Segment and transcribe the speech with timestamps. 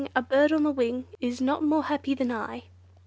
[0.15, 2.63] a bird on the wing Is not more happy than I!